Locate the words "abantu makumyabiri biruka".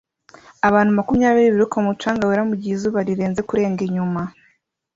0.67-1.75